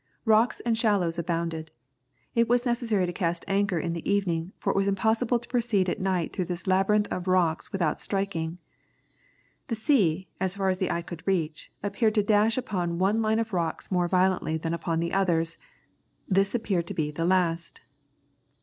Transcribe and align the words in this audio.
Rocks 0.25 0.61
and 0.61 0.75
shallows 0.75 1.19
abounded. 1.19 1.69
It 2.33 2.49
was 2.49 2.65
necessary 2.65 3.05
to 3.05 3.13
cast 3.13 3.45
anchor 3.47 3.77
in 3.77 3.93
the 3.93 4.11
evening, 4.11 4.51
for 4.57 4.71
it 4.71 4.75
was 4.75 4.87
impossible 4.87 5.37
to 5.37 5.47
proceed 5.47 5.87
at 5.89 5.99
night 6.01 6.33
through 6.33 6.45
this 6.45 6.65
labyrinth 6.65 7.07
of 7.11 7.27
rocks 7.27 7.71
without 7.71 8.01
striking. 8.01 8.57
The 9.67 9.75
sea, 9.75 10.27
as 10.39 10.55
far 10.55 10.69
as 10.69 10.79
the 10.79 10.89
eye 10.89 11.03
could 11.03 11.21
reach, 11.27 11.71
appeared 11.83 12.15
to 12.15 12.23
dash 12.23 12.57
upon 12.57 12.97
one 12.97 13.21
line 13.21 13.37
of 13.37 13.53
rocks 13.53 13.91
more 13.91 14.07
violently 14.07 14.57
than 14.57 14.73
upon 14.73 15.01
the 15.01 15.13
others; 15.13 15.59
this 16.27 16.55
appeared 16.55 16.87
to 16.87 16.95
be 16.95 17.11
the 17.11 17.25
last. 17.27 17.81